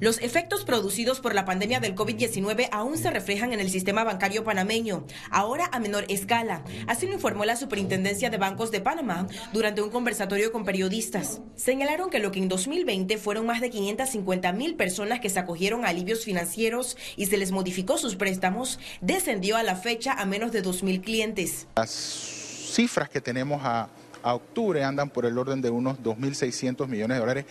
Los 0.00 0.20
efectos 0.20 0.64
producidos 0.64 1.20
por 1.20 1.34
la 1.34 1.44
pandemia 1.44 1.80
del 1.80 1.94
COVID-19 1.94 2.68
aún 2.72 2.98
se 2.98 3.10
reflejan 3.10 3.52
en 3.52 3.60
el 3.60 3.70
sistema 3.70 4.04
bancario 4.04 4.44
panameño, 4.44 5.06
ahora 5.30 5.68
a 5.72 5.80
menor 5.80 6.04
escala. 6.08 6.64
Así 6.86 7.06
lo 7.06 7.12
informó 7.12 7.44
la 7.44 7.56
Superintendencia 7.56 8.30
de 8.30 8.38
Bancos 8.38 8.70
de 8.70 8.80
Panamá 8.80 9.26
durante 9.52 9.82
un 9.82 9.90
conversatorio 9.90 10.52
con 10.52 10.64
periodistas. 10.64 11.40
Señalaron 11.56 12.10
que 12.10 12.18
lo 12.18 12.32
que 12.32 12.40
en 12.40 12.48
2020 12.48 13.18
fueron 13.18 13.46
más 13.46 13.60
de 13.60 13.70
550 13.70 14.52
mil 14.52 14.76
personas 14.76 15.20
que 15.20 15.30
se 15.30 15.38
acogieron 15.38 15.84
a 15.84 15.88
alivios 15.88 16.24
financieros 16.24 16.96
y 17.16 17.26
se 17.26 17.36
les 17.36 17.52
modificó 17.52 17.98
sus 17.98 18.16
préstamos, 18.16 18.78
descendió 19.00 19.56
a 19.56 19.62
la 19.62 19.76
fecha 19.76 20.12
a 20.12 20.26
menos 20.26 20.52
de 20.52 20.62
2 20.62 20.82
mil 20.82 21.00
clientes. 21.00 21.66
Las 21.76 21.90
cifras 21.90 23.08
que 23.08 23.20
tenemos 23.20 23.60
a, 23.64 23.88
octubre 24.26 24.82
andan 24.82 25.10
por 25.10 25.26
el 25.26 25.36
orden 25.36 25.60
de 25.60 25.68
unos 25.68 25.98
2.600 25.98 26.88
millones 26.88 27.16
de 27.16 27.20
dólares 27.20 27.44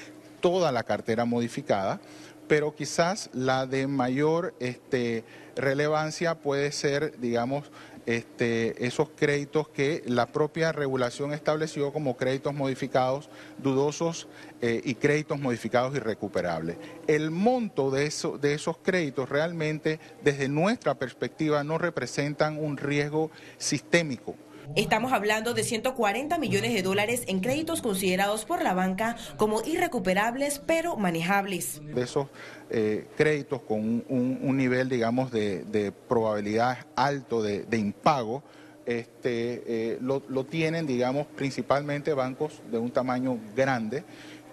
toda 0.43 0.73
la 0.73 0.83
cartera 0.83 1.23
modificada, 1.23 2.01
pero 2.49 2.75
quizás 2.75 3.29
la 3.31 3.65
de 3.65 3.87
mayor 3.87 4.53
este, 4.59 5.23
relevancia 5.55 6.35
puede 6.35 6.73
ser, 6.73 7.17
digamos, 7.21 7.71
este, 8.05 8.85
esos 8.85 9.07
créditos 9.15 9.69
que 9.69 10.03
la 10.05 10.25
propia 10.25 10.73
regulación 10.73 11.31
estableció 11.31 11.93
como 11.93 12.17
créditos 12.17 12.53
modificados 12.53 13.29
dudosos 13.57 14.27
eh, 14.61 14.81
y 14.83 14.95
créditos 14.95 15.39
modificados 15.39 15.95
irrecuperables. 15.95 16.75
El 17.07 17.31
monto 17.31 17.89
de, 17.89 18.05
eso, 18.05 18.37
de 18.37 18.53
esos 18.53 18.75
créditos 18.83 19.29
realmente, 19.29 20.01
desde 20.25 20.49
nuestra 20.49 20.95
perspectiva, 20.95 21.63
no 21.63 21.77
representan 21.77 22.61
un 22.61 22.75
riesgo 22.75 23.31
sistémico 23.57 24.35
Estamos 24.75 25.13
hablando 25.13 25.53
de 25.53 25.63
140 25.63 26.37
millones 26.37 26.73
de 26.73 26.81
dólares 26.81 27.23
en 27.27 27.41
créditos 27.41 27.81
considerados 27.81 28.45
por 28.45 28.63
la 28.63 28.73
banca 28.73 29.15
como 29.37 29.61
irrecuperables 29.61 30.59
pero 30.65 30.95
manejables. 30.97 31.81
De 31.93 32.01
esos 32.01 32.27
eh, 32.69 33.07
créditos 33.15 33.61
con 33.61 34.03
un, 34.07 34.57
nivel, 34.57 34.89
digamos, 34.89 35.31
de, 35.31 35.93
probabilidad 36.07 36.87
alto 36.95 37.43
de, 37.43 37.77
impago, 37.77 38.43
este, 38.85 39.63
eh, 39.67 39.97
lo, 40.01 40.45
tienen, 40.45 40.87
digamos, 40.87 41.27
principalmente 41.27 42.13
bancos 42.13 42.61
de 42.71 42.77
un 42.77 42.91
tamaño 42.91 43.37
grande 43.55 44.03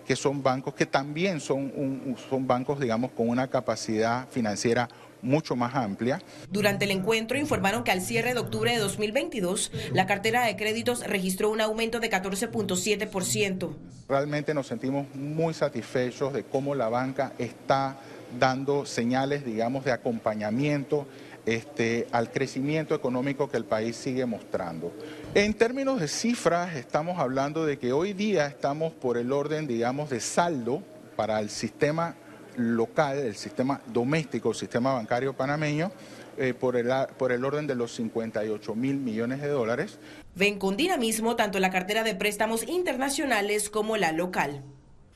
que 0.06 0.16
son 0.16 0.42
bancos 0.42 0.74
que 0.74 0.86
también 0.86 1.40
son, 1.40 2.16
son 2.28 2.46
bancos, 2.46 2.80
digamos, 2.80 3.12
con 3.12 3.28
una 3.28 3.48
capacidad 3.48 4.28
financiera 4.28 4.88
mucho 5.22 5.56
más 5.56 5.74
amplia. 5.74 6.22
Durante 6.50 6.84
el 6.84 6.90
encuentro 6.90 7.38
informaron 7.38 7.84
que 7.84 7.90
al 7.90 8.00
cierre 8.00 8.34
de 8.34 8.40
octubre 8.40 8.72
de 8.72 8.78
2022, 8.78 9.72
la 9.92 10.06
cartera 10.06 10.44
de 10.44 10.56
créditos 10.56 11.06
registró 11.06 11.50
un 11.50 11.60
aumento 11.60 12.00
de 12.00 12.10
14.7%. 12.10 13.70
Realmente 14.08 14.54
nos 14.54 14.66
sentimos 14.66 15.06
muy 15.14 15.54
satisfechos 15.54 16.32
de 16.32 16.44
cómo 16.44 16.74
la 16.74 16.88
banca 16.88 17.32
está 17.38 17.98
dando 18.38 18.86
señales, 18.86 19.44
digamos, 19.44 19.84
de 19.84 19.92
acompañamiento 19.92 21.06
este, 21.46 22.06
al 22.12 22.30
crecimiento 22.30 22.94
económico 22.94 23.50
que 23.50 23.56
el 23.56 23.64
país 23.64 23.96
sigue 23.96 24.26
mostrando. 24.26 24.92
En 25.34 25.54
términos 25.54 26.00
de 26.00 26.08
cifras, 26.08 26.76
estamos 26.76 27.18
hablando 27.18 27.64
de 27.64 27.78
que 27.78 27.92
hoy 27.92 28.12
día 28.12 28.46
estamos 28.46 28.92
por 28.92 29.16
el 29.16 29.32
orden, 29.32 29.66
digamos, 29.66 30.10
de 30.10 30.20
saldo 30.20 30.82
para 31.16 31.40
el 31.40 31.50
sistema 31.50 32.14
local, 32.60 33.18
el 33.18 33.34
sistema 33.34 33.80
doméstico, 33.86 34.50
el 34.50 34.56
sistema 34.56 34.94
bancario 34.94 35.34
panameño, 35.34 35.90
eh, 36.38 36.54
por, 36.54 36.76
el, 36.76 36.88
por 37.18 37.32
el 37.32 37.44
orden 37.44 37.66
de 37.66 37.74
los 37.74 37.92
58 37.94 38.74
mil 38.74 38.96
millones 38.96 39.40
de 39.40 39.48
dólares. 39.48 39.98
Ven 40.34 40.58
con 40.58 40.76
dinamismo 40.76 41.36
tanto 41.36 41.58
la 41.58 41.70
cartera 41.70 42.02
de 42.02 42.14
préstamos 42.14 42.66
internacionales 42.68 43.68
como 43.68 43.96
la 43.96 44.12
local. 44.12 44.62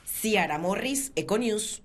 Ciara 0.04 0.58
Morris, 0.58 1.12
Econews. 1.16 1.82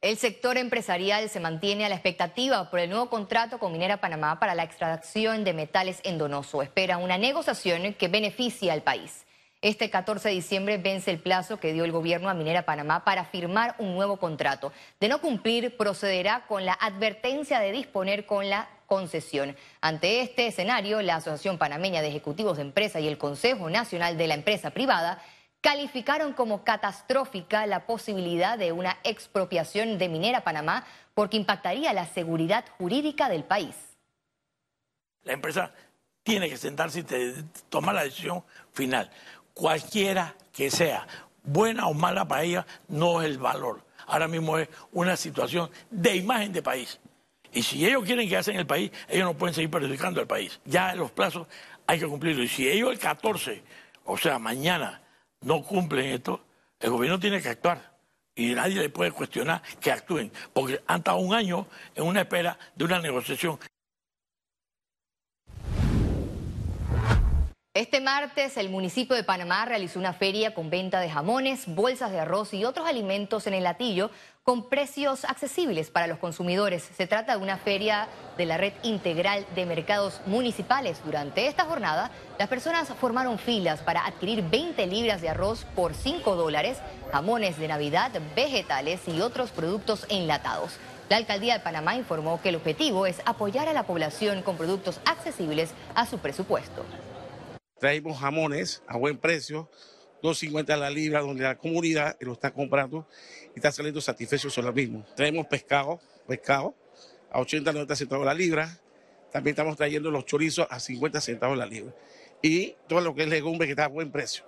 El 0.00 0.16
sector 0.16 0.56
empresarial 0.58 1.28
se 1.28 1.40
mantiene 1.40 1.84
a 1.84 1.88
la 1.88 1.96
expectativa 1.96 2.70
por 2.70 2.78
el 2.78 2.88
nuevo 2.88 3.10
contrato 3.10 3.58
con 3.58 3.72
Minera 3.72 4.00
Panamá 4.00 4.38
para 4.38 4.54
la 4.54 4.62
extracción 4.62 5.42
de 5.42 5.54
metales 5.54 6.00
en 6.04 6.18
Donoso. 6.18 6.62
Espera 6.62 6.98
una 6.98 7.18
negociación 7.18 7.94
que 7.94 8.06
beneficie 8.06 8.70
al 8.70 8.82
país. 8.82 9.26
Este 9.60 9.90
14 9.90 10.28
de 10.28 10.34
diciembre 10.36 10.78
vence 10.78 11.10
el 11.10 11.18
plazo 11.18 11.58
que 11.58 11.72
dio 11.72 11.84
el 11.84 11.90
gobierno 11.90 12.28
a 12.28 12.34
Minera 12.34 12.64
Panamá 12.64 13.02
para 13.04 13.24
firmar 13.24 13.74
un 13.78 13.96
nuevo 13.96 14.18
contrato. 14.18 14.72
De 15.00 15.08
no 15.08 15.20
cumplir, 15.20 15.76
procederá 15.76 16.46
con 16.46 16.64
la 16.64 16.74
advertencia 16.74 17.58
de 17.58 17.72
disponer 17.72 18.24
con 18.24 18.48
la 18.48 18.68
concesión. 18.86 19.56
Ante 19.80 20.20
este 20.20 20.46
escenario, 20.46 21.02
la 21.02 21.16
Asociación 21.16 21.58
Panameña 21.58 22.02
de 22.02 22.08
Ejecutivos 22.08 22.58
de 22.58 22.62
Empresa 22.62 23.00
y 23.00 23.08
el 23.08 23.18
Consejo 23.18 23.68
Nacional 23.68 24.16
de 24.16 24.28
la 24.28 24.34
Empresa 24.34 24.70
Privada 24.70 25.20
calificaron 25.60 26.34
como 26.34 26.62
catastrófica 26.62 27.66
la 27.66 27.84
posibilidad 27.84 28.56
de 28.56 28.70
una 28.70 28.96
expropiación 29.02 29.98
de 29.98 30.08
Minera 30.08 30.44
Panamá 30.44 30.86
porque 31.14 31.36
impactaría 31.36 31.92
la 31.92 32.06
seguridad 32.06 32.64
jurídica 32.78 33.28
del 33.28 33.42
país. 33.42 33.74
La 35.24 35.32
empresa 35.32 35.74
tiene 36.28 36.48
que 36.48 36.58
sentarse 36.58 37.00
y 37.00 37.04
tomar 37.70 37.94
la 37.94 38.04
decisión 38.04 38.44
final. 38.72 39.10
Cualquiera 39.58 40.36
que 40.52 40.70
sea, 40.70 41.04
buena 41.42 41.88
o 41.88 41.92
mala 41.92 42.28
para 42.28 42.44
ella, 42.44 42.64
no 42.86 43.20
es 43.20 43.28
el 43.28 43.38
valor. 43.38 43.84
Ahora 44.06 44.28
mismo 44.28 44.56
es 44.56 44.68
una 44.92 45.16
situación 45.16 45.68
de 45.90 46.14
imagen 46.14 46.52
de 46.52 46.62
país. 46.62 47.00
Y 47.52 47.64
si 47.64 47.84
ellos 47.84 48.04
quieren 48.04 48.28
quedarse 48.28 48.52
en 48.52 48.58
el 48.58 48.68
país, 48.68 48.92
ellos 49.08 49.24
no 49.24 49.36
pueden 49.36 49.54
seguir 49.54 49.68
perjudicando 49.68 50.20
al 50.20 50.28
país. 50.28 50.60
Ya 50.64 50.94
los 50.94 51.10
plazos 51.10 51.48
hay 51.88 51.98
que 51.98 52.06
cumplirlo. 52.06 52.44
Y 52.44 52.46
si 52.46 52.68
ellos 52.68 52.92
el 52.92 53.00
14, 53.00 53.64
o 54.04 54.16
sea, 54.16 54.38
mañana, 54.38 55.02
no 55.40 55.64
cumplen 55.64 56.06
esto, 56.06 56.44
el 56.78 56.90
gobierno 56.90 57.18
tiene 57.18 57.42
que 57.42 57.48
actuar. 57.48 57.98
Y 58.36 58.54
nadie 58.54 58.76
le 58.76 58.90
puede 58.90 59.10
cuestionar 59.10 59.60
que 59.80 59.90
actúen, 59.90 60.30
porque 60.52 60.80
han 60.86 60.98
estado 60.98 61.16
un 61.16 61.34
año 61.34 61.66
en 61.96 62.04
una 62.04 62.20
espera 62.20 62.56
de 62.76 62.84
una 62.84 63.00
negociación. 63.00 63.58
Este 67.78 68.00
martes 68.00 68.56
el 68.56 68.70
municipio 68.70 69.14
de 69.14 69.22
Panamá 69.22 69.64
realizó 69.64 70.00
una 70.00 70.12
feria 70.12 70.52
con 70.52 70.68
venta 70.68 70.98
de 70.98 71.08
jamones, 71.08 71.72
bolsas 71.72 72.10
de 72.10 72.18
arroz 72.18 72.52
y 72.52 72.64
otros 72.64 72.88
alimentos 72.88 73.46
en 73.46 73.54
el 73.54 73.62
latillo 73.62 74.10
con 74.42 74.68
precios 74.68 75.24
accesibles 75.24 75.88
para 75.88 76.08
los 76.08 76.18
consumidores. 76.18 76.82
Se 76.96 77.06
trata 77.06 77.36
de 77.36 77.40
una 77.40 77.56
feria 77.56 78.08
de 78.36 78.46
la 78.46 78.56
red 78.56 78.72
integral 78.82 79.46
de 79.54 79.64
mercados 79.64 80.20
municipales. 80.26 81.00
Durante 81.04 81.46
esta 81.46 81.66
jornada, 81.66 82.10
las 82.36 82.48
personas 82.48 82.88
formaron 83.00 83.38
filas 83.38 83.78
para 83.78 84.04
adquirir 84.04 84.42
20 84.42 84.84
libras 84.88 85.20
de 85.20 85.28
arroz 85.28 85.64
por 85.76 85.94
5 85.94 86.34
dólares, 86.34 86.78
jamones 87.12 87.60
de 87.60 87.68
Navidad, 87.68 88.10
vegetales 88.34 89.06
y 89.06 89.20
otros 89.20 89.52
productos 89.52 90.04
enlatados. 90.08 90.72
La 91.08 91.16
alcaldía 91.16 91.54
de 91.54 91.60
Panamá 91.60 91.94
informó 91.94 92.42
que 92.42 92.48
el 92.48 92.56
objetivo 92.56 93.06
es 93.06 93.22
apoyar 93.24 93.68
a 93.68 93.72
la 93.72 93.84
población 93.84 94.42
con 94.42 94.56
productos 94.56 94.98
accesibles 95.04 95.70
a 95.94 96.06
su 96.06 96.18
presupuesto. 96.18 96.84
Traemos 97.78 98.18
jamones 98.18 98.82
a 98.86 98.96
buen 98.96 99.18
precio, 99.18 99.70
2.50 100.22 100.70
a 100.70 100.76
la 100.76 100.90
libra, 100.90 101.20
donde 101.20 101.44
la 101.44 101.56
comunidad 101.56 102.16
lo 102.20 102.32
está 102.32 102.50
comprando 102.52 103.06
y 103.54 103.58
está 103.58 103.70
saliendo 103.70 104.00
satisfecho 104.00 104.50
sobre 104.50 104.68
lo 104.68 104.72
mismo. 104.72 105.06
Traemos 105.14 105.46
pescado, 105.46 106.00
pescado 106.26 106.74
a 107.30 107.40
80, 107.40 107.72
90 107.72 107.96
centavos 107.96 108.26
la 108.26 108.34
libra. 108.34 108.78
También 109.30 109.52
estamos 109.52 109.76
trayendo 109.76 110.10
los 110.10 110.24
chorizos 110.24 110.66
a 110.70 110.80
50 110.80 111.20
centavos 111.20 111.56
la 111.56 111.66
libra. 111.66 111.94
Y 112.42 112.74
todo 112.88 113.00
lo 113.00 113.14
que 113.14 113.22
es 113.22 113.28
legumbre 113.28 113.66
que 113.66 113.72
está 113.72 113.84
a 113.84 113.88
buen 113.88 114.10
precio. 114.10 114.44